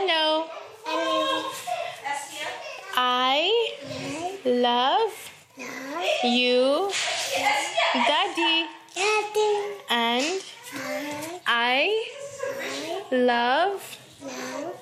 [0.00, 0.46] Hello.
[2.94, 3.68] I
[4.44, 5.12] love
[6.22, 6.88] you,
[7.92, 8.66] Daddy.
[9.90, 10.40] And
[11.48, 12.06] I
[13.10, 13.98] love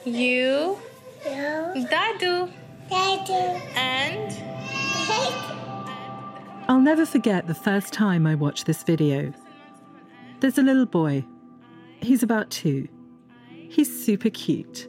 [0.05, 0.77] you,
[1.25, 2.53] Dadu.
[3.75, 4.37] And
[6.69, 9.33] I'll never forget the first time I watched this video.
[10.41, 11.25] There's a little boy.
[12.03, 12.87] He's about two.
[13.49, 14.89] He's super cute.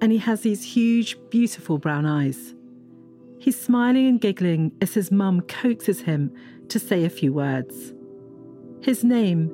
[0.00, 2.54] And he has these huge, beautiful brown eyes.
[3.40, 6.32] He's smiling and giggling as his mum coaxes him
[6.68, 7.94] to say a few words.
[8.80, 9.50] His name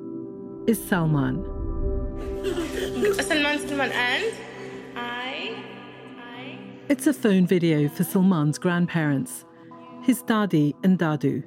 [0.67, 1.43] is Salmaan.
[2.43, 4.33] Salmaan Salmaan and
[4.95, 5.55] I
[6.17, 9.45] I It's a phone video for Salmaan's grandparents,
[10.01, 11.43] his daddy and dadu.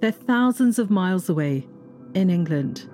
[0.00, 1.66] They're thousands of miles away
[2.14, 2.88] in England.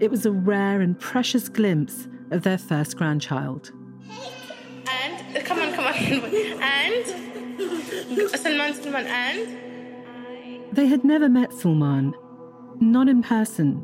[0.00, 3.72] It was a rare and precious glimpse of their first grandchild.
[4.10, 7.04] And come on come on and
[8.32, 12.14] Salmaan Salmaan and They had never met Salmaan,
[12.80, 13.82] not in person.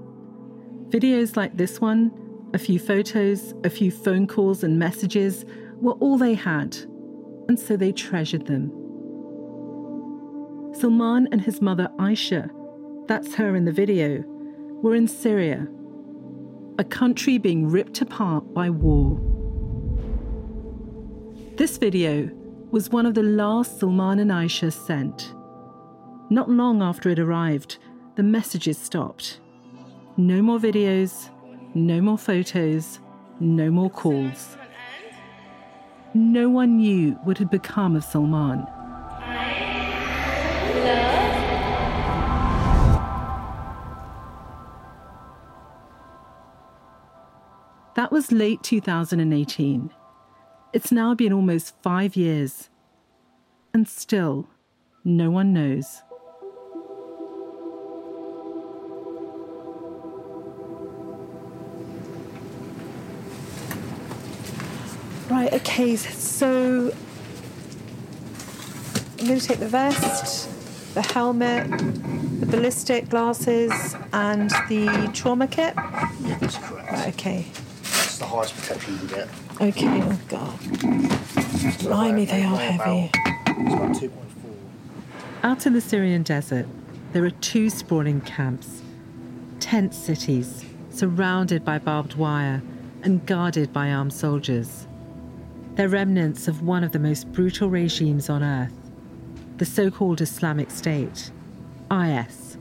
[0.89, 2.11] Videos like this one,
[2.53, 5.45] a few photos, a few phone calls and messages
[5.77, 6.77] were all they had,
[7.49, 8.71] and so they treasured them.
[10.73, 12.51] Salmaan and his mother Aisha,
[13.07, 14.25] that's her in the video,
[14.83, 15.69] were in Syria,
[16.79, 19.21] a country being ripped apart by war.
[21.61, 22.31] This video
[22.71, 25.35] was one of the last Salmaan and Aisha sent.
[26.31, 27.77] Not long after it arrived,
[28.15, 29.41] the messages stopped.
[30.17, 31.29] No more videos,
[31.75, 32.99] no more photos,
[33.41, 34.57] no more calls.
[36.15, 38.65] No one knew what had become of Salmaan.
[47.97, 49.91] That was late 2018.
[50.73, 52.69] It's now been almost five years.
[53.75, 54.49] And still,
[55.05, 56.03] no one knows.
[65.29, 66.93] Right, okay, so
[69.19, 71.69] I'm going to take the vest, the helmet,
[72.41, 73.73] the ballistic glasses,
[74.13, 75.75] and the trauma kit.
[75.77, 76.93] Yeah, that's correct.
[76.93, 77.47] Right, okay.
[78.21, 79.29] That's the highest protection you can get.
[79.63, 80.59] Okay, oh god.
[81.81, 83.11] Blimey, they are heavy.
[83.15, 84.13] It's about 2.4.
[85.43, 86.67] Out in the Syrian desert,
[87.13, 88.83] there are two sprawling camps,
[89.59, 92.61] tent cities surrounded by barbed wire
[93.03, 94.87] and guarded by armed soldiers.
[95.77, 98.75] They're remnants of one of the most brutal regimes on earth,
[99.57, 101.31] the so called Islamic State,
[101.91, 102.59] IS,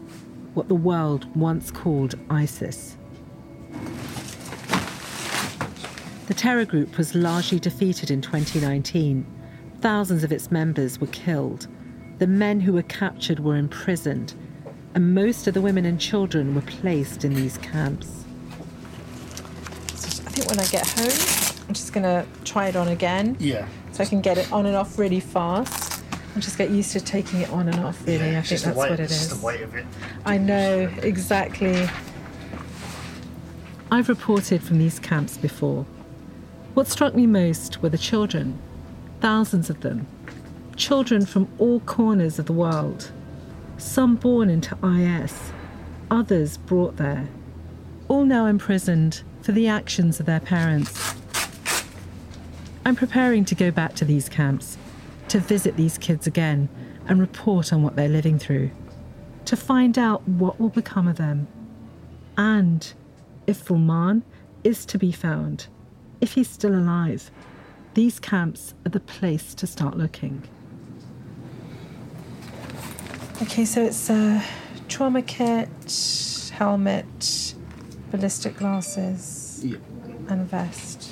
[0.53, 2.95] what the world once called ISIS.
[6.29, 9.25] The terror group was largely defeated in 2019.
[9.81, 11.65] Thousands of its members were killed.
[12.19, 14.35] The men who were captured were imprisoned,
[14.93, 18.25] and most of the women and children were placed in these camps.
[19.89, 23.67] I think when I get home, I'm just going to try it on again Yeah.
[23.91, 26.03] so I can get it on and off really fast
[26.35, 28.31] I'll just get used to taking it on and off, really.
[28.31, 29.83] yeah, I think that's weight, what it it's just the weight of it.
[30.25, 31.89] I know, exactly.
[33.89, 35.87] I've reported from these camps before.
[36.79, 38.57] What struck me most were the children,
[39.19, 40.07] thousands of them.
[40.77, 43.11] Children from all corners of the world.
[43.77, 45.51] Some born into IS,
[46.09, 47.27] others brought there.
[48.07, 51.15] All now imprisoned for the actions of their parents.
[52.85, 54.77] I'm preparing to go back to these camps,
[55.27, 56.69] to visit these kids again
[57.09, 58.71] and report on what they're living through
[59.43, 61.49] to find out what will become of them.
[62.37, 62.93] And
[63.47, 64.21] if Salmaan
[64.63, 65.67] is to be found,
[66.21, 67.31] if he's still alive,
[67.93, 70.43] these camps are the place to start looking.
[73.41, 74.43] Okay, so it's a
[74.89, 75.69] trauma kit,
[76.53, 77.53] helmet,
[78.11, 79.77] ballistic glasses, Yeah.
[80.27, 81.11] and vest.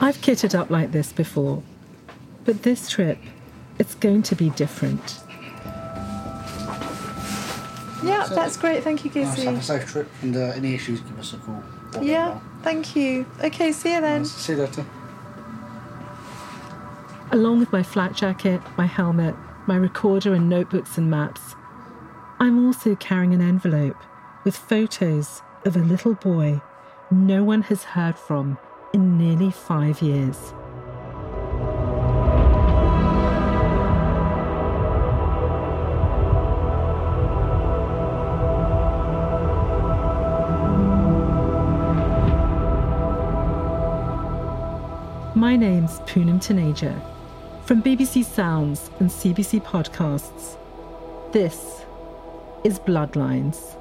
[0.00, 1.62] I've kitted up like this before,
[2.44, 3.18] but this trip,
[3.78, 5.20] it's going to be different.
[8.04, 8.84] Yeah, that's great.
[8.84, 11.62] Thank you, Nice, have a safe trip, and uh, any issues, give us a call.
[11.96, 12.42] Or Yeah, email.
[12.62, 13.26] thank you.
[13.42, 14.22] Okay, see you then.
[14.22, 14.32] Nice.
[14.32, 14.84] See you later.
[17.32, 19.34] Along with my flak jacket, my helmet,
[19.66, 21.56] my recorder, and notebooks and maps,
[22.38, 23.96] I'm also carrying an envelope
[24.44, 26.60] with photos of a little boy
[27.10, 28.58] no one has heard from
[28.92, 30.52] in nearly five years.
[45.44, 46.98] My name's Poonam Taneja.
[47.66, 50.56] From BBC Sounds and CBC Podcasts,
[51.32, 51.84] this
[52.64, 53.76] is Bloodlines.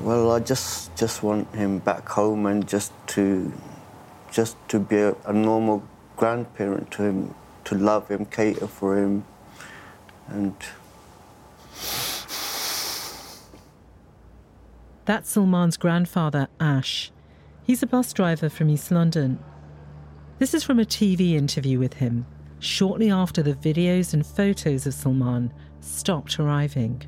[0.00, 3.52] Well, I just just want him back home and just to
[4.32, 5.84] just to be a, a normal
[6.16, 7.34] grandparent to him,
[7.66, 9.24] to love him, cater for him,
[10.26, 10.56] and
[15.08, 17.10] That's Salmaan's grandfather, Ash.
[17.62, 19.38] He's a bus driver from East London.
[20.38, 22.26] This is from a TV interview with him,
[22.58, 25.50] shortly after the videos and photos of Salmaan
[25.80, 27.00] stopped arriving.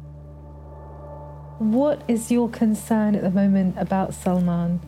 [1.58, 4.81] What is your concern at the moment about Salmaan?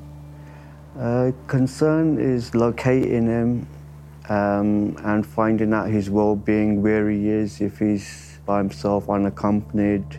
[0.98, 3.68] uh, concern is locating him
[4.30, 10.18] um, and finding out his well-being, where he is, if he's by himself, unaccompanied.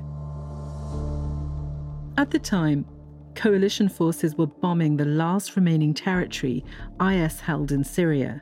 [2.15, 2.86] At the time,
[3.33, 6.63] coalition forces were bombing the last remaining territory
[7.01, 8.42] IS held in Syria,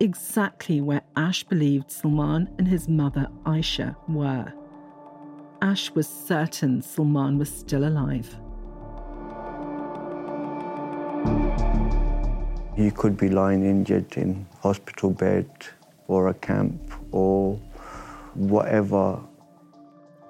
[0.00, 4.52] exactly where Ash believed Salmaan and his mother Aisha were.
[5.62, 8.36] Ash was certain Salmaan was still alive.
[12.76, 15.48] He could be lying injured in hospital bed
[16.08, 17.54] or a camp or
[18.34, 19.20] whatever.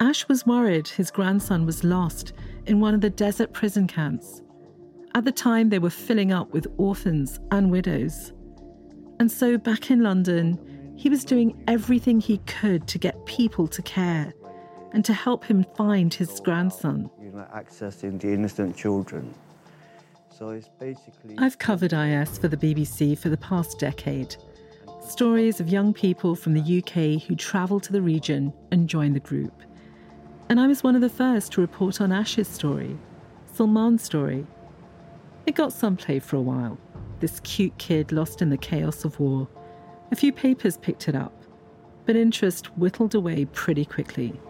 [0.01, 2.33] Ash was worried his grandson was lost
[2.65, 4.41] in one of the desert prison camps.
[5.13, 8.33] At the time, they were filling up with orphans and widows.
[9.19, 10.57] And so, back in London,
[10.97, 14.33] he was doing everything he could to get people to care
[14.91, 17.07] and to help him find his grandson.
[17.21, 19.31] You know, accessing the innocent children.
[20.35, 21.35] So it's basically.
[21.37, 24.35] I've covered IS for the BBC for the past decade.
[25.07, 29.19] Stories of young people from the UK who travel to the region and join the
[29.19, 29.61] group.
[30.51, 32.97] And I was one of the first to report on Ash's story,
[33.55, 34.45] Salmaan's story.
[35.45, 36.77] It got some play for a while.
[37.21, 39.47] This cute kid lost in the chaos of war.
[40.11, 41.45] A few papers picked it up,
[42.05, 44.41] but interest whittled away pretty quickly.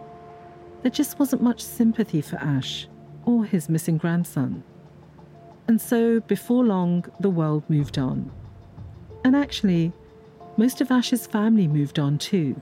[0.82, 2.88] There just wasn't much sympathy for Ash
[3.24, 4.64] or his missing grandson.
[5.68, 8.28] And so, before long, the world moved on.
[9.22, 9.92] And actually,
[10.56, 12.60] most of Ash's family moved on too.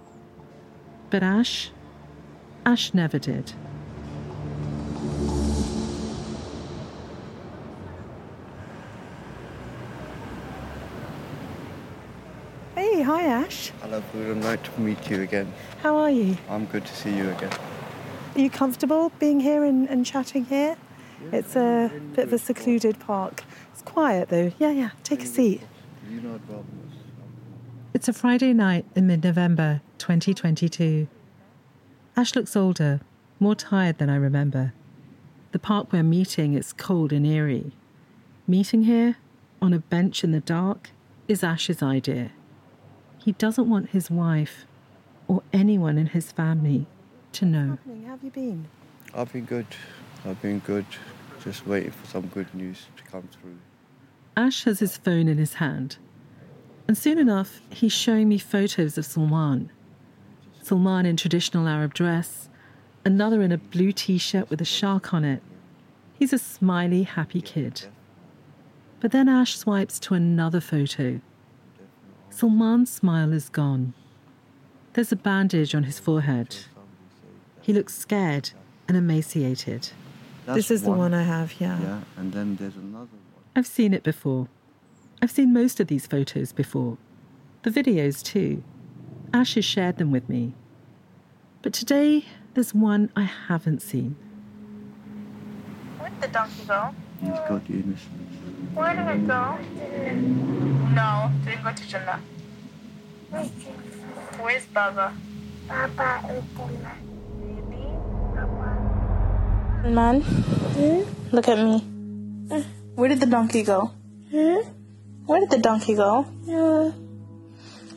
[1.09, 1.71] But Ash,
[2.67, 3.53] Ash never did.
[12.75, 13.73] Hey, hi Ash.
[13.81, 14.35] Hello, Buddha.
[14.35, 15.53] Nice to meet you again.
[15.83, 16.37] How are you?
[16.49, 17.53] I'm good to see you again.
[18.35, 20.77] Are you comfortable being here and, and chatting here?
[21.33, 23.45] it's a bit of a secluded park.
[23.73, 24.53] It's quiet though.
[24.59, 24.91] Yeah, yeah.
[25.03, 25.63] Take a seat.
[26.09, 26.65] You know about
[27.95, 31.09] It's a Friday night in mid November 2022.
[32.21, 33.01] Ash looks older,
[33.39, 34.75] more tired than I remember.
[35.53, 37.73] The park we're meeting is cold and eerie.
[38.47, 39.17] Meeting here,
[39.63, 40.91] on a bench in the dark,
[41.29, 42.33] is Ash's idea.
[43.17, 44.67] He doesn't want his wife
[45.29, 46.87] or anyone in his family
[47.33, 47.79] to know.
[47.87, 48.69] How have you been?
[49.15, 49.69] I've been good.
[50.27, 50.85] I've been good.
[51.43, 53.57] Just waiting for some good news to come through.
[54.37, 55.97] Ash has his phone in his hand.
[56.87, 59.71] And soon enough, he's showing me photos of Salmaan.
[60.71, 62.49] Salmaan in traditional Arab dress,
[63.05, 65.43] another in a blue t shirt with a shark on it.
[66.17, 67.87] He's a smiley, happy kid.
[69.01, 71.21] But then Ash swipes to another photo.
[72.31, 73.95] Salmaan's smile is gone.
[74.93, 76.57] There's a bandage on his forehead.
[77.61, 78.51] He looks scared
[78.87, 79.89] and emaciated.
[80.47, 81.81] That's this is the one I have, yeah.
[81.81, 83.43] Yeah, and then there's another one.
[83.57, 84.47] I've seen it before.
[85.21, 86.97] I've seen most of these photos before.
[87.63, 88.63] The videos, too.
[89.35, 90.55] Ash has shared them with me.
[91.63, 92.25] But today,
[92.55, 94.17] there's one I haven't seen.
[95.99, 96.95] Where'd the donkey go?
[97.21, 98.37] He's got the innocence.
[98.73, 99.59] Where did it go?
[100.95, 102.21] No, didn't go to Jannah.
[104.41, 105.13] Where's Baba?
[105.69, 106.93] Baba, Papa Utama.
[109.85, 110.25] Man,
[111.31, 111.81] look at me.
[112.95, 113.91] Where did the donkey go?
[114.31, 114.61] Hmm?
[115.27, 116.25] Where did the donkey go?
[116.47, 116.91] No,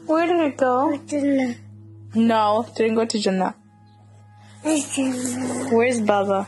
[0.06, 0.98] Where did it go?
[0.98, 1.56] Utama.
[2.16, 3.56] No, didn't go to Jannah.
[4.64, 5.72] Utama.
[5.72, 6.48] Where's Baba?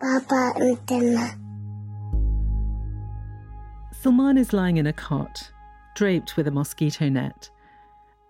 [0.00, 1.38] Papa Utama.
[4.02, 5.52] Salmaan is lying in a cot,
[5.94, 7.50] draped with a mosquito net.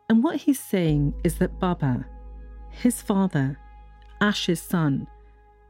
[0.09, 2.05] And what he's saying is that Baba,
[2.69, 3.59] his father,
[4.21, 5.07] Ash's son,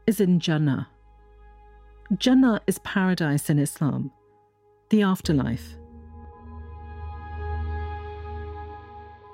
[0.07, 0.89] is in Jannah.
[2.17, 4.11] Jannah is paradise in Islam,
[4.89, 5.75] the afterlife.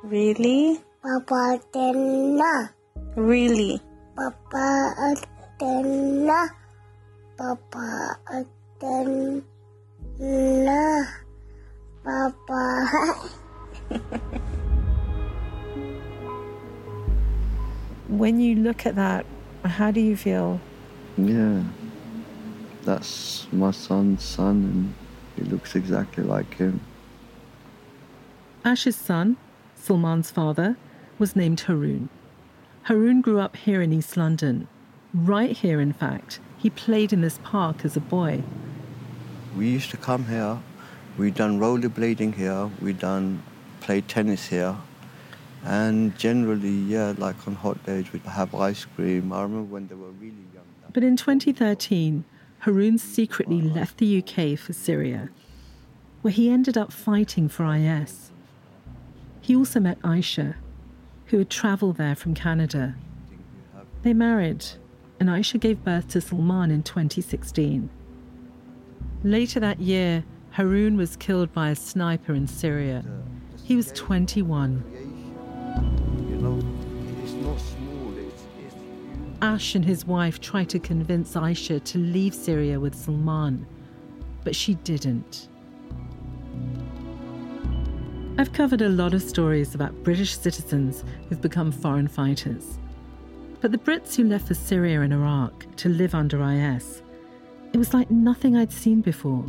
[0.03, 0.79] Really?
[1.01, 2.69] Papa Utama.
[3.15, 3.79] Really?
[4.15, 6.49] Papa Utena.
[7.37, 9.23] Papa Utena.
[12.03, 12.61] Papa.
[18.09, 19.25] When you look at that,
[19.63, 20.59] how do you feel?
[21.17, 21.63] Yeah.
[22.83, 24.93] That's my son's son, and
[25.37, 26.81] he looks exactly like him.
[28.65, 29.37] Ash's son,
[29.79, 30.75] Salmaan's father,
[31.19, 32.09] was named Haroon.
[32.83, 34.67] Haroon grew up here in East London.
[35.13, 36.39] Right here, in fact.
[36.57, 38.43] He played in this park as a boy.
[39.55, 40.59] We used to come here.
[41.17, 42.69] We done rollerblading here.
[42.81, 43.43] We done
[43.81, 44.75] play tennis here.
[45.63, 49.33] And generally, yeah, like on hot days, we'd have ice cream.
[49.33, 50.63] I remember when they were really young.
[50.93, 52.23] But in 2013,
[52.59, 55.29] Haroon secretly left the UK for Syria,
[56.21, 58.31] where he ended up fighting for IS.
[59.41, 60.55] He also met Aisha,
[61.29, 62.95] who had travelled there from Canada.
[64.01, 64.65] They married,
[65.19, 67.89] and Aisha gave birth to Salmaan in 2016.
[69.23, 73.03] Later that year, Haroon was killed by a sniper in Syria.
[73.63, 74.83] He was 21.
[76.29, 76.59] You know,
[77.21, 79.37] it's not small, it's, it's huge.
[79.41, 83.65] Ash and his wife tried to convince Aisha to leave Syria with Salmaan,
[84.43, 85.48] but she didn't.
[88.39, 92.79] I've covered a lot of stories about British citizens who've become foreign fighters.
[93.59, 97.03] But the Brits who left for Syria and Iraq to live under IS,
[97.73, 99.45] it was like nothing I'd seen before.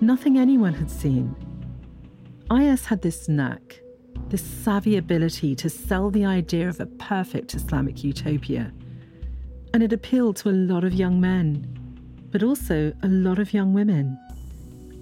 [0.00, 1.36] Nothing anyone had seen.
[2.50, 3.82] IS had this knack,
[4.30, 8.72] this savvy ability to sell the idea of a perfect Islamic utopia.
[9.74, 11.66] And it appealed to a lot of young men,
[12.30, 14.18] but also a lot of young women,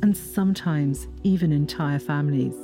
[0.02, 2.56] and sometimes even entire families.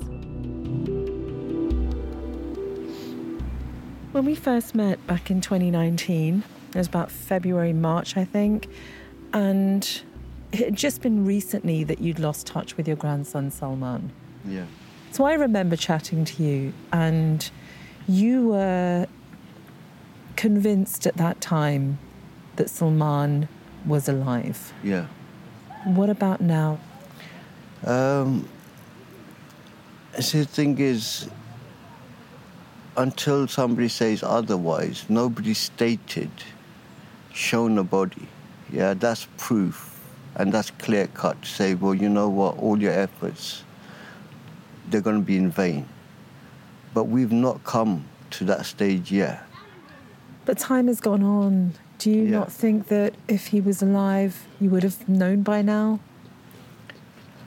[4.14, 8.68] When we first met back in 2019, it was about February, March, I think,
[9.32, 10.02] and
[10.52, 14.10] it had just been recently that you'd lost touch with your grandson Salmaan.
[14.46, 14.66] Yeah.
[15.10, 17.50] So I remember chatting to you, and
[18.06, 19.08] you were
[20.36, 21.98] convinced at that time
[22.54, 23.48] that Salmaan
[23.84, 24.72] was alive.
[24.84, 25.06] Yeah.
[25.86, 26.78] What about now?
[27.84, 28.48] Um,
[30.20, 31.28] see, the thing is,
[32.96, 36.30] until somebody says otherwise, nobody stated,
[37.32, 38.28] shown a body.
[38.72, 40.00] Yeah, that's proof,
[40.36, 43.62] and that's clear cut to say, well, you know what, all your efforts,
[44.90, 45.88] they're going to be in vain.
[46.92, 49.44] But we've not come to that stage yet.
[50.44, 51.72] But time has gone on.
[51.98, 52.38] Do you Yeah.
[52.40, 56.00] not think that if he was alive, you would have known by now?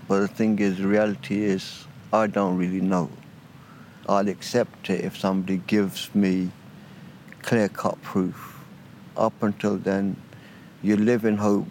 [0.07, 3.09] But the thing is, the reality is, I don't really know.
[4.09, 6.51] I'll accept it if somebody gives me
[7.41, 8.63] clear cut proof.
[9.17, 10.15] Up until then,
[10.81, 11.67] you live in hope.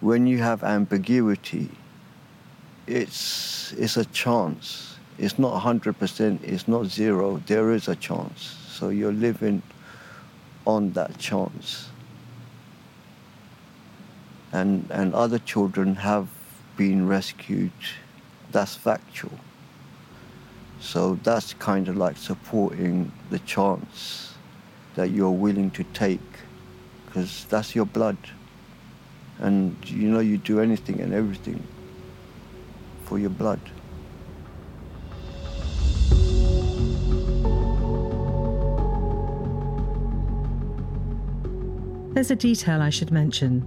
[0.00, 1.68] When you have ambiguity,
[2.86, 4.96] it's, it's a chance.
[5.18, 7.42] It's not 100%, it's not zero.
[7.46, 8.56] There is a chance.
[8.68, 9.62] So you're living
[10.66, 11.88] on that chance.
[14.52, 16.28] And, and other children have
[16.76, 17.72] been rescued.
[18.50, 19.38] That's factual.
[20.80, 24.34] So that's kind of like supporting the chance
[24.96, 26.20] that you're willing to take
[27.06, 28.16] because that's your blood.
[29.38, 31.62] And you know, you do anything and everything
[33.04, 33.60] for your blood.
[42.12, 43.66] There's a detail I should mention.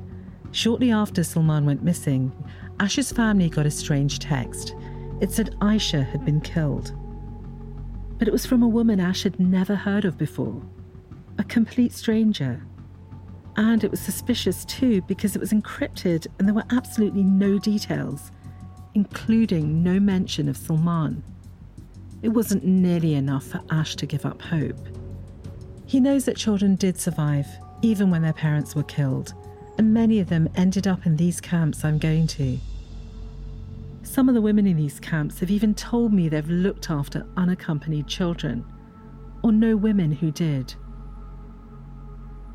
[0.51, 2.31] Shortly after Salmaan went missing,
[2.79, 4.75] Ash's family got a strange text.
[5.21, 6.93] It said Aisha had been killed.
[8.17, 10.61] But it was from a woman Ash had never heard of before
[11.39, 12.65] a complete stranger.
[13.55, 18.31] And it was suspicious too because it was encrypted and there were absolutely no details,
[18.93, 21.21] including no mention of Salmaan.
[22.21, 24.87] It wasn't nearly enough for Ash to give up hope.
[25.85, 27.47] He knows that children did survive,
[27.81, 29.33] even when their parents were killed,
[29.77, 32.57] and many of them ended up in these camps I'm going to.
[34.13, 38.05] Some of the women in these camps have even told me they've looked after unaccompanied
[38.05, 38.63] children,
[39.41, 40.75] or know women who did.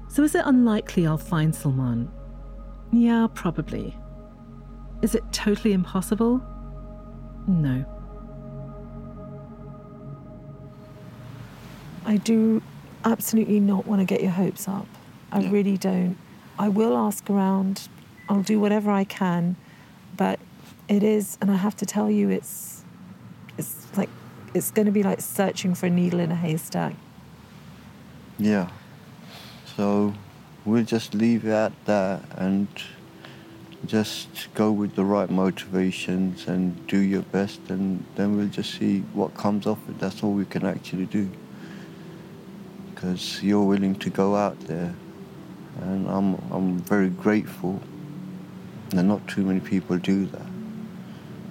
[0.06, 2.10] So is it unlikely I'll find Salmaan?
[2.92, 3.98] Yeah, probably.
[5.02, 6.40] Is it totally impossible?
[7.48, 7.84] No.
[12.06, 12.62] I do
[13.04, 14.86] absolutely not want to get your hopes up.
[15.32, 16.16] I really don't.
[16.56, 17.88] I will ask around.
[18.28, 19.56] I'll do whatever I can,
[20.16, 20.38] but
[20.88, 22.84] it is, and I have to tell you, it's,
[23.56, 24.08] it's like,
[24.54, 26.94] it's going to be like searching for a needle in a haystack.
[28.38, 28.70] Yeah.
[29.76, 30.14] So
[30.64, 32.68] we'll just leave it at that and
[33.87, 39.00] just go with the right motivations and do your best and then we'll just see
[39.12, 39.98] what comes of it.
[39.98, 41.30] That's all we can actually do.
[42.94, 44.94] Because you're willing to go out there
[45.82, 47.80] and I'm, I'm very grateful
[48.92, 50.57] and not too many people do that.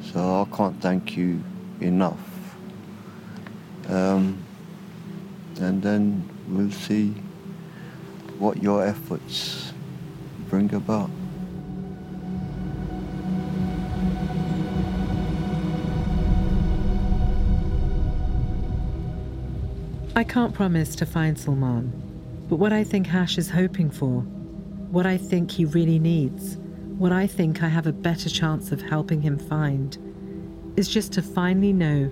[0.01, 1.43] So I can't thank you
[1.81, 2.55] enough.
[3.89, 4.43] Um,
[5.59, 7.13] and then we'll see
[8.39, 9.73] what your efforts
[10.49, 11.09] bring about.
[20.15, 21.91] I can't promise to find Salmaan,
[22.49, 24.21] but what I think Ash is hoping for,
[24.89, 26.57] what I think he really needs,
[26.97, 29.97] what I think I have a better chance of helping him find,
[30.75, 32.05] is just to finally know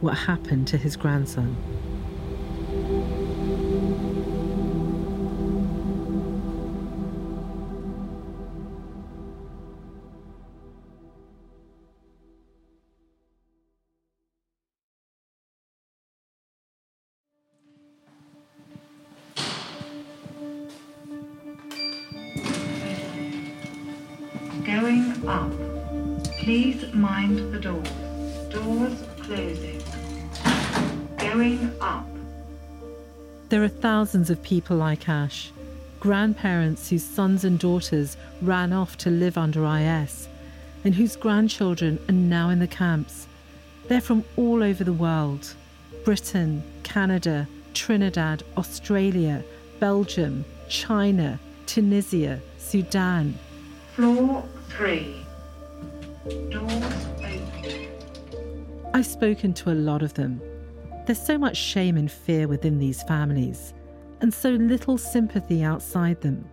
[0.00, 1.56] what happened to his grandson.
[33.98, 35.50] Thousands of people like Ash,
[35.98, 40.28] grandparents whose sons and daughters ran off to live under IS,
[40.84, 43.26] and whose grandchildren are now in the camps.
[43.88, 45.52] They're from all over the world
[46.04, 49.42] Britain, Canada, Trinidad, Australia,
[49.80, 53.36] Belgium, China, Tunisia, Sudan.
[53.96, 55.26] Floor three.
[56.50, 57.88] Doors open.
[58.94, 60.40] I've spoken to a lot of them.
[61.06, 63.72] There's so much shame and fear within these families,
[64.20, 66.48] and so little sympathy outside them.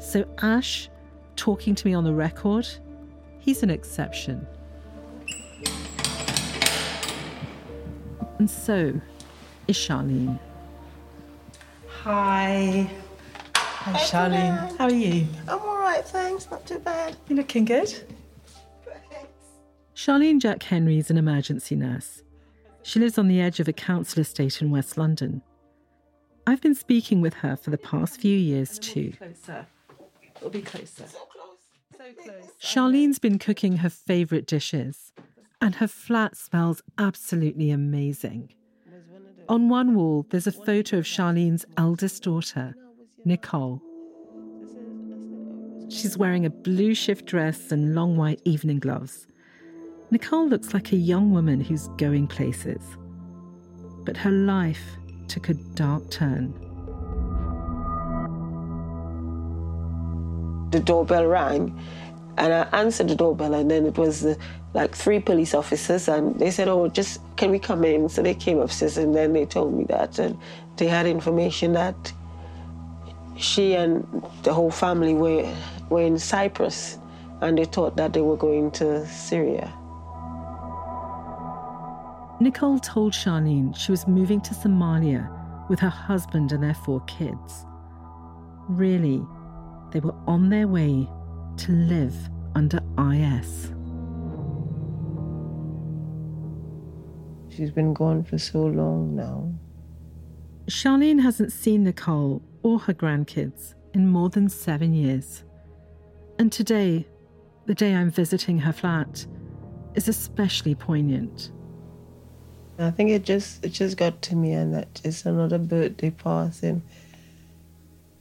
[0.00, 0.88] So, Ash,
[1.36, 2.68] talking to me on the record,
[3.38, 4.46] he's an exception.
[8.38, 9.00] And so
[9.66, 10.38] is Charlene.
[12.02, 12.88] Hi.
[13.54, 14.76] Hi, Charlene.
[14.76, 15.26] How are you?
[15.48, 16.48] I'm all right, thanks.
[16.50, 17.16] Not too bad.
[17.28, 17.88] You looking good?
[18.84, 19.32] Thanks.
[19.96, 22.22] Charlene Jack Henry is an emergency nurse.
[22.82, 25.42] She lives on the edge of a council estate in West London.
[26.48, 29.12] I've been speaking with her for the past few years too.
[29.18, 29.66] Closer.
[30.36, 31.04] It'll be closer.
[31.06, 31.18] So
[32.24, 32.52] close.
[32.58, 35.12] Charlene's been cooking her favourite dishes,
[35.60, 38.54] and her flat smells absolutely amazing.
[39.50, 42.74] On one wall, there's a photo of Charlene's eldest daughter,
[43.26, 43.82] Nicole.
[45.90, 49.26] She's wearing a blue shift dress and long white evening gloves.
[50.10, 52.80] Nicole looks like a young woman who's going places.
[54.06, 54.96] But her life
[55.28, 56.54] took a dark turn.
[60.70, 61.78] The doorbell rang,
[62.36, 64.34] and I answered the doorbell, and then it was uh,
[64.74, 68.34] like three police officers, and they said, "Oh, just can we come in?" So they
[68.34, 70.38] came upstairs, and then they told me that, and
[70.76, 72.12] they had information that
[73.36, 74.06] she and
[74.42, 75.46] the whole family were
[75.90, 76.98] were in Cyprus,
[77.40, 79.72] and they thought that they were going to Syria.
[82.40, 85.28] Nicole told Charlene she was moving to Somalia
[85.68, 87.66] with her husband and their four kids.
[88.68, 89.26] Really,
[89.90, 91.08] they were on their way
[91.56, 92.14] to live
[92.54, 92.80] under
[93.12, 93.72] IS.
[97.48, 99.52] She's been gone for so long now.
[100.70, 105.44] Charlene hasn't seen Nicole or her grandkids in more than seven years.
[106.38, 107.08] And today,
[107.66, 109.26] the day I'm visiting her flat,
[109.94, 111.50] is especially poignant.
[112.78, 116.82] I think it just it just got to me, and that it's another birthday passing.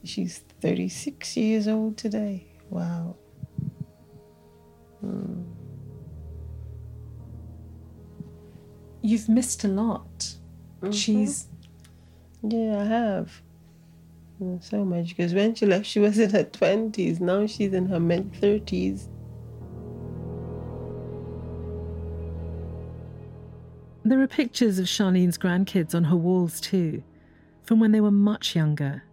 [0.04, 2.48] She's 36 years old today.
[2.70, 3.16] Wow.
[5.02, 5.44] Hmm.
[9.02, 10.36] You've missed a lot.
[10.82, 10.92] Mm-hmm.
[10.92, 11.48] She's
[12.42, 13.42] Yeah, I have.
[14.62, 17.20] So much because when she left, she was in her 20s.
[17.20, 19.08] Now she's in her mid 30s.
[24.08, 27.04] There are pictures of Charlene's grandkids on her walls too,
[27.64, 29.04] from when they were much younger.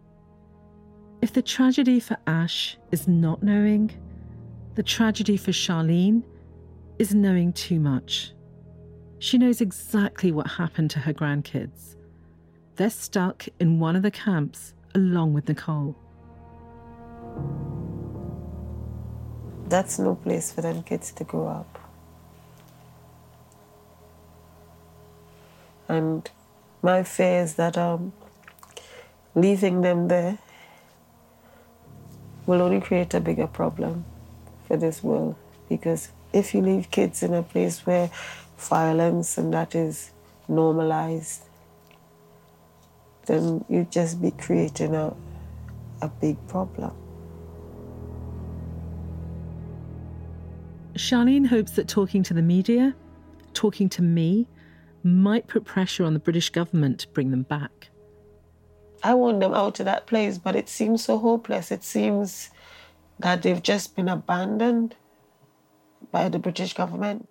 [1.20, 3.90] If the tragedy for Ash is not knowing,
[4.76, 6.22] the tragedy for Charlene
[7.00, 8.34] is knowing too much.
[9.18, 11.96] She knows exactly what happened to her grandkids.
[12.76, 15.96] They're stuck in one of the camps along with Nicole.
[19.68, 21.83] That's no place for them kids to grow up.
[25.88, 26.30] And
[26.82, 28.12] my fear is that um,
[29.34, 30.38] leaving them there
[32.46, 34.04] will only create a bigger problem
[34.66, 35.34] for this world
[35.68, 38.10] because if you leave kids in a place where
[38.58, 40.10] violence and that is
[40.48, 41.42] normalized,
[43.26, 45.14] then you just be creating a,
[46.02, 46.92] a big problem.
[50.94, 52.94] Charlene hopes that talking to the media,
[53.52, 54.46] talking to me,
[55.04, 57.90] might put pressure on the British government to bring them back.
[59.02, 61.70] I want them out of that place, but it seems so hopeless.
[61.70, 62.50] It seems
[63.18, 64.96] that they've just been abandoned
[66.10, 67.28] by the British government.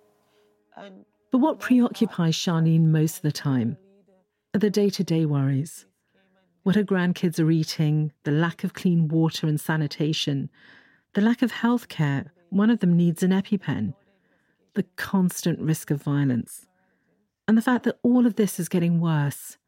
[0.76, 3.76] And But what preoccupies Charlene most of the time
[4.54, 5.86] are the day to day worries.
[6.62, 10.48] What her grandkids are eating, the lack of clean water and sanitation,
[11.14, 12.32] the lack of health care.
[12.50, 13.94] One of them needs an EpiPen.
[14.74, 16.66] The constant risk of violence.
[17.46, 19.58] And the fact that all of this is getting worse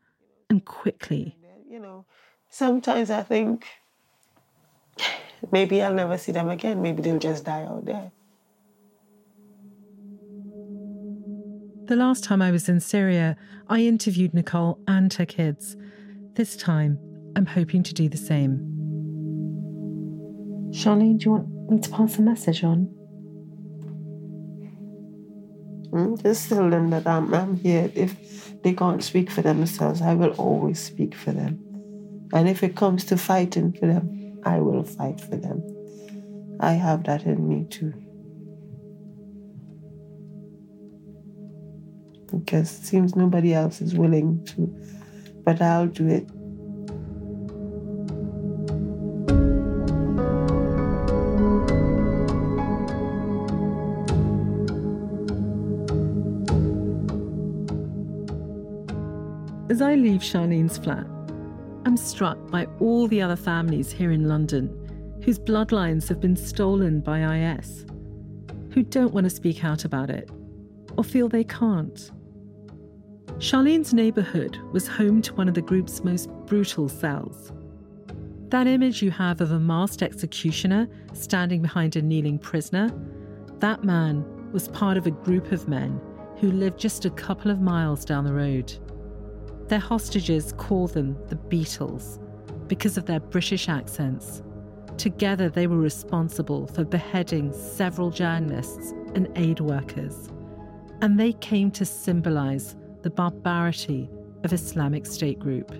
[0.48, 1.36] and quickly.
[1.68, 2.06] you know,
[2.48, 3.66] sometimes I think
[5.52, 6.80] maybe I'll never see them again.
[6.80, 8.12] Maybe they'll just die out there.
[11.86, 13.36] The last time I was in Syria,
[13.68, 15.76] I interviewed Nicole and her kids.
[16.34, 16.98] This time,
[17.36, 18.58] I'm hoping to do the same.
[20.70, 22.95] Charlene, do you want me to pass a message on?
[25.90, 27.90] Mm, Just tell them that I'm, I'm here.
[27.94, 31.60] If they can't speak for themselves, I will always speak for them.
[32.32, 35.62] And if it comes to fighting for them, I will fight for them.
[36.60, 37.94] I have that in me too.
[42.30, 44.74] Because it seems nobody else is willing to,
[45.44, 46.28] but I'll do it.
[59.96, 61.06] I leave Charlene's flat,
[61.86, 64.68] I'm struck by all the other families here in London
[65.24, 67.86] whose bloodlines have been stolen by IS,
[68.74, 70.28] who don't want to speak out about it
[70.98, 72.10] or feel they can't.
[73.38, 77.50] Charlene's neighbourhood was home to one of the group's most brutal cells.
[78.50, 82.90] That image you have of a masked executioner standing behind a kneeling prisoner,
[83.60, 85.98] that man was part of a group of men
[86.36, 88.78] who lived just a couple of miles down the road.
[89.68, 92.18] Their hostages call them the Beatles
[92.68, 94.42] because of their British accents.
[94.96, 100.30] Together, they were responsible for beheading several journalists and aid workers.
[101.02, 104.08] And they came to symbolize the barbarity
[104.44, 105.70] of Islamic State group.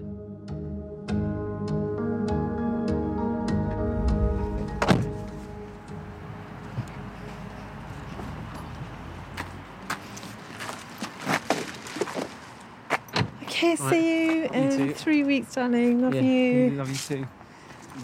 [13.57, 14.93] Okay, see you in too.
[14.93, 16.03] three weeks, darling.
[16.03, 16.71] Love yeah, you.
[16.73, 17.27] Love you too.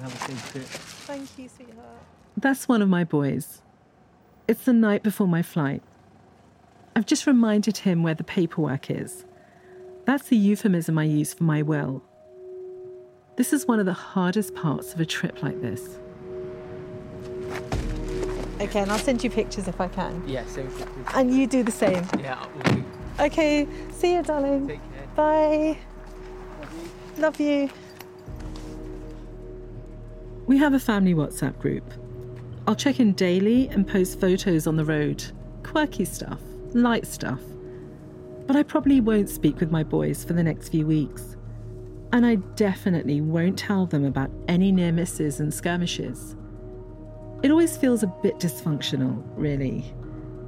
[0.00, 0.64] Have a safe trip.
[0.64, 1.88] Thank you, sweetheart.
[2.38, 3.60] That's one of my boys.
[4.48, 5.82] It's the night before my flight.
[6.96, 9.26] I've just reminded him where the paperwork is.
[10.06, 12.02] That's the euphemism I use for my will.
[13.36, 15.98] This is one of the hardest parts of a trip like this.
[18.58, 20.26] Okay, and I'll send you pictures if I can.
[20.26, 20.88] Yeah, same trip.
[21.14, 22.06] And you do the same.
[22.18, 22.84] Yeah, we'll.
[23.20, 24.80] Okay, see you, darling.
[25.16, 25.74] Take care.
[25.74, 25.78] Bye.
[27.18, 27.70] Love you.
[30.46, 31.84] We have a family WhatsApp group.
[32.66, 35.24] I'll check in daily and post photos on the road.
[35.62, 36.40] Quirky stuff,
[36.72, 37.40] light stuff.
[38.46, 41.36] But I probably won't speak with my boys for the next few weeks.
[42.12, 46.36] And I definitely won't tell them about any near misses and skirmishes.
[47.42, 49.94] It always feels a bit dysfunctional, really,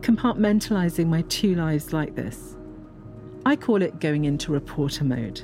[0.01, 2.54] compartmentalizing my two lives like this.
[3.47, 5.43] I call it going into reporter mode.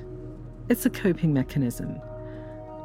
[0.71, 2.01] It's a coping mechanism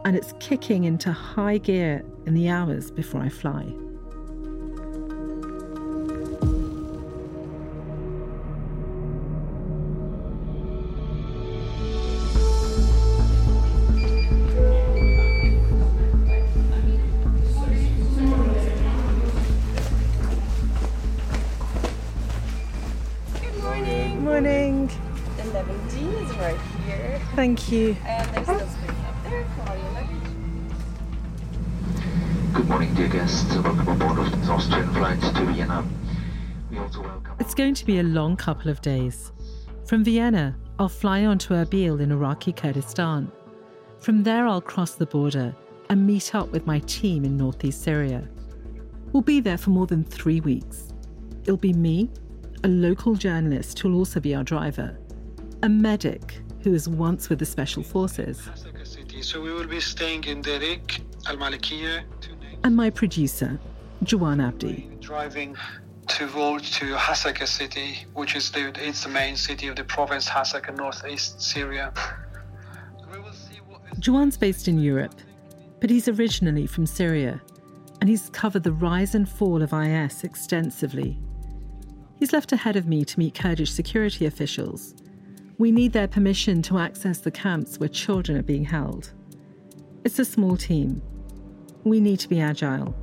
[0.04, 3.66] and it's kicking into high gear in the hours before I fly.
[27.46, 27.96] Your
[28.44, 30.20] luggage.
[32.54, 33.56] Good morning, dear guests.
[33.58, 35.86] Welcome aboard of this Austrian flight to Vienna.
[36.72, 37.36] We also welcome.
[37.40, 39.32] It's going to be a long couple of days.
[39.86, 43.32] From Vienna, I'll fly on to Erbil in Iraqi Kurdistan.
[44.00, 45.56] From there, I'll cross the border
[45.92, 48.28] and meet up with my team in northeast Syria.
[49.12, 50.92] We'll be there for more than three weeks.
[51.44, 52.10] It'll be me,
[52.64, 54.98] a local journalist who'll also be our driver,
[55.62, 58.50] a medic who was once with the Special Forces.
[59.22, 62.04] So we will be staying in Al Malikiya,
[62.64, 63.60] and my producer,
[64.04, 64.90] Jawan Abdi.
[65.00, 65.56] driving
[66.08, 70.28] to towards to Hasaka city, which is the it's the main city of the province
[70.28, 71.94] Hasaka, northeast Syria.
[74.00, 75.16] Jawan's based in Europe,
[75.80, 77.40] but he's originally from Syria,
[78.02, 81.20] and he's covered the rise and fall of IS extensively.
[82.18, 84.96] He's left ahead of me to meet Kurdish security officials.
[85.58, 89.14] We need their permission to access the camps where children are being held.
[90.04, 91.02] It's a small team.
[91.86, 92.94] We need to be agile,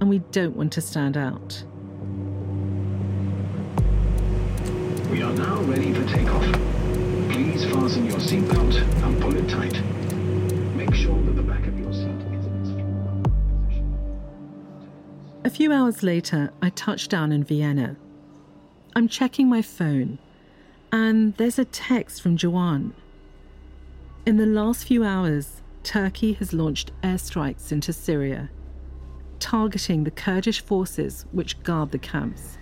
[0.00, 1.64] and we don't want to stand out.
[5.10, 6.44] We are now ready for takeoff.
[7.30, 9.82] Please fasten your seatbelt and pull it tight.
[10.76, 12.76] Make sure that the back of your seat is in its
[13.66, 13.82] position.
[15.44, 17.96] A few hours later, I touch down in Vienna.
[18.94, 20.20] I'm checking my phone,
[20.94, 22.92] and there's a text from Jawan.
[24.24, 28.48] In the last few hours, Turkey has launched airstrikes into Syria,
[29.40, 32.58] targeting the Kurdish forces which guard the camps.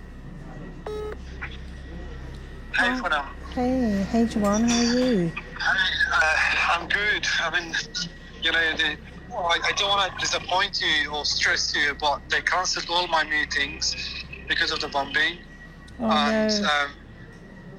[2.74, 3.26] Hey, Poonam.
[3.52, 5.30] Hey, hey, Jawan, how are you?
[6.10, 6.36] Uh,
[6.70, 7.26] I'm good.
[7.38, 7.74] I mean,
[8.40, 8.96] you know, the,
[9.36, 13.24] I, I don't want to disappoint you or stress you, but they cancelled all my
[13.24, 13.94] meetings
[14.48, 15.36] because of the bombing.
[16.00, 16.66] Oh, and no.
[16.66, 16.90] um,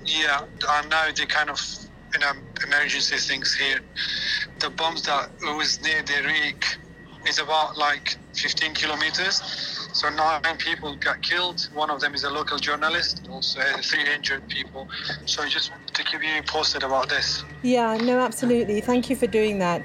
[0.06, 1.60] yeah, I know the kind of
[2.14, 2.32] you know
[2.66, 3.80] emergency things here.
[4.60, 6.64] The bombs that was near the rig
[7.28, 9.42] is about like 15 kilometers.
[9.94, 11.70] So nine people got killed.
[11.74, 13.28] One of them is a local journalist.
[13.30, 14.90] Also, three injured people.
[15.26, 17.44] So just to keep you posted about this.
[17.62, 18.82] Yeah, no, absolutely.
[18.82, 19.84] Thank you for doing that.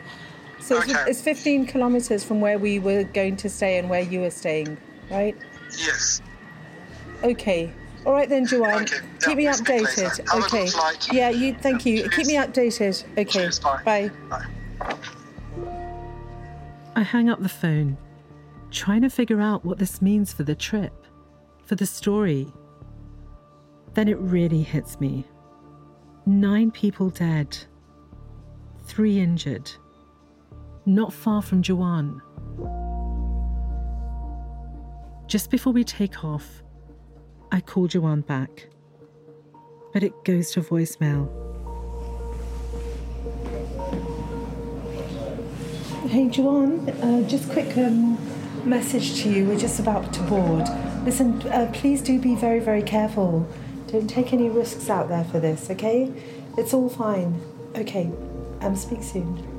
[0.61, 1.11] So it's, Okay.
[1.11, 4.77] it's 15 kilometers from where we were going to stay and where you were staying,
[5.11, 5.37] right?
[5.77, 6.21] Yes.
[7.23, 7.73] Okay.
[8.07, 8.83] All right then, Jawan.
[8.83, 8.97] Okay.
[9.21, 10.09] Keep me Yeah, we'll updated.
[10.09, 10.25] later.
[10.33, 10.69] Have a okay.
[11.13, 11.55] Yeah, you.
[11.55, 12.09] Thank you.
[12.09, 13.05] Keep me updated.
[13.19, 13.51] Okay.
[13.85, 14.11] bye.
[16.97, 17.97] I hang up the phone,
[18.71, 21.07] trying to figure out what this means for the trip,
[21.65, 22.53] for the story.
[23.95, 25.25] Then it really hits me.
[26.27, 27.57] Nine people dead,
[28.85, 29.71] three injured,
[30.87, 32.21] not far from Jawan.
[35.27, 36.63] Just before we take off,
[37.51, 38.69] I call Jawan back,
[39.93, 41.29] but it goes to voicemail.
[46.09, 46.89] Hey, Jawan.
[47.03, 48.19] Uh, just quick um,
[48.69, 49.47] message to you.
[49.47, 50.69] We're just about to board.
[51.05, 53.49] Listen, uh, please do be very, very careful.
[53.87, 56.13] Don't take any risks out there for this, okay?
[56.59, 57.41] It's all fine.
[57.75, 58.11] Okay.
[58.61, 59.58] Um, speak soon.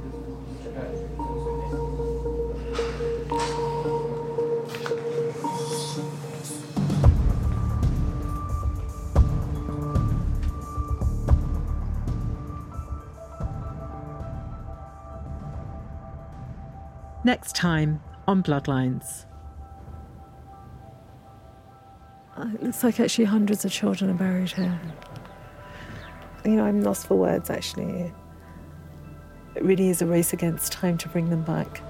[17.25, 19.25] Next time on Bloodlines.
[22.37, 24.79] Uh, it looks like actually hundreds of children are buried here.
[26.45, 28.13] You know, I'm lost for words actually.
[29.55, 31.81] It really is a race against time to bring them back.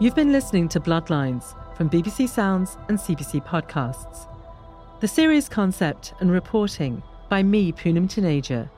[0.00, 4.28] You've been listening to Bloodlines from BBC Sounds and CBC Podcasts.
[4.98, 7.00] The series concept and reporting
[7.34, 8.70] by me, Poonam Taneja.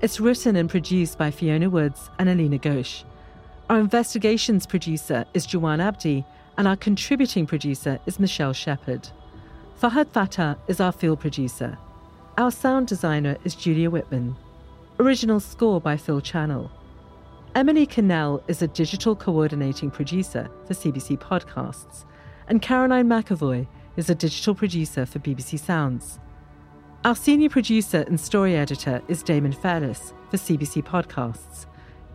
[0.00, 3.04] It's written and produced by Fiona Woods and Alina Ghosh.
[3.68, 6.24] Our investigations producer is Jawan Abdi,
[6.56, 9.10] and our contributing producer is Michelle Shepherd.
[9.78, 11.76] Fahad Fatah is our field producer.
[12.38, 14.34] Our sound designer is Julia Whitman.
[14.98, 16.70] Original score by Phil Channel.
[17.54, 22.06] Emily Cannell is a digital coordinating producer for CBC Podcasts,
[22.48, 23.66] and Caroline McAvoy
[23.98, 26.18] is a digital producer for BBC Sounds.
[27.02, 31.64] Our senior producer and story editor is Damon Fairless for CBC Podcasts.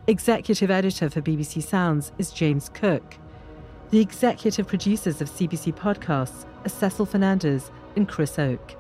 [0.06, 3.18] Executive editor for BBC Sounds is James Cook.
[3.90, 8.78] The executive producers of CBC Podcasts are Cecil Fernandez and Chris Oke.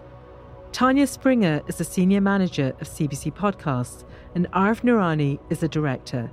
[0.71, 4.03] Tanya Springer is the senior manager of CBC Podcasts,
[4.35, 6.29] and Arif Noorani is the director.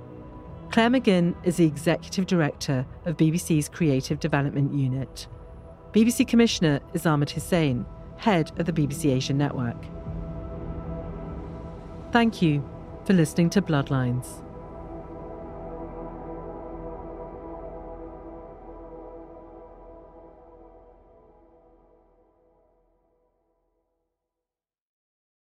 [0.69, 5.25] Claire McGinn is the executive director of BBC's Creative Development Unit.
[5.93, 7.87] BBC Commissioner is Ahmed Hussein,
[8.23, 9.75] head of the BBC Asian Network.
[12.13, 12.63] Thank you
[13.05, 14.42] for listening to Bloodlines.